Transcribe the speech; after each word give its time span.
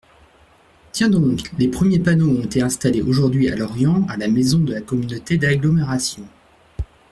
Tiens 0.93 1.09
donc, 1.09 1.41
les 1.59 1.67
premiers 1.67 1.99
panneaux 1.99 2.31
ont 2.31 2.41
été 2.41 2.63
installés 2.63 3.03
aujourd’hui 3.03 3.51
à 3.51 3.55
Lorient 3.55 4.07
à 4.09 4.17
la 4.17 4.27
maison 4.29 4.57
de 4.57 4.73
la 4.73 4.81
Communauté 4.81 5.37
d’agglomération. 5.37 6.23